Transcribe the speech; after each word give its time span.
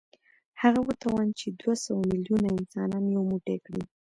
هغه 0.61 0.79
وتوانېد 0.87 1.37
چې 1.39 1.47
دوه 1.59 1.75
سوه 1.83 2.01
ميليونه 2.11 2.47
انسانان 2.57 3.03
يو 3.15 3.21
موټی 3.31 3.57
کړي. 3.65 3.83